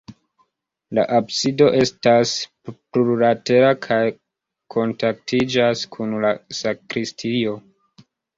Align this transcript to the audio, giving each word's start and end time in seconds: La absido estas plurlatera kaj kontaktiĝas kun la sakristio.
La 0.97 1.01
absido 1.17 1.67
estas 1.81 2.31
plurlatera 2.69 3.69
kaj 3.87 3.99
kontaktiĝas 4.77 5.85
kun 5.99 6.17
la 6.25 6.33
sakristio. 6.63 7.55